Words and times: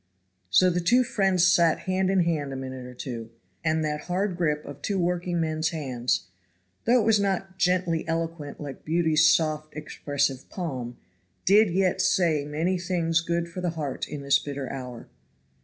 So 0.49 0.71
the 0.71 0.81
two 0.81 1.03
friends 1.03 1.45
sat 1.45 1.81
hand 1.81 2.09
in 2.09 2.21
hand 2.21 2.51
a 2.51 2.55
minute 2.55 2.87
or 2.87 2.95
two; 2.95 3.29
and 3.63 3.85
that 3.85 4.05
hard 4.05 4.35
grip 4.35 4.65
of 4.65 4.81
two 4.81 4.97
workingmen's 4.97 5.69
hands, 5.69 6.25
though 6.85 6.99
it 6.99 7.05
was 7.05 7.19
not 7.19 7.59
gently 7.59 8.07
eloquent 8.07 8.59
like 8.59 8.83
beauty's 8.83 9.29
soft, 9.31 9.75
expressive 9.75 10.49
palm, 10.49 10.97
did 11.45 11.69
yet 11.69 12.01
say 12.01 12.43
many 12.45 12.79
things 12.79 13.21
good 13.21 13.47
for 13.47 13.61
the 13.61 13.69
heart 13.77 14.07
in 14.07 14.23
this 14.23 14.39
bitter 14.39 14.67
hour. 14.71 15.07